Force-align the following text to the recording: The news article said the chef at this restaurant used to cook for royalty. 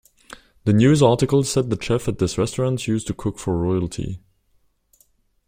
The 0.63 0.73
news 0.73 1.03
article 1.03 1.43
said 1.43 1.69
the 1.69 1.79
chef 1.79 2.07
at 2.07 2.17
this 2.17 2.35
restaurant 2.35 2.87
used 2.87 3.05
to 3.05 3.13
cook 3.13 3.37
for 3.37 3.55
royalty. 3.55 4.19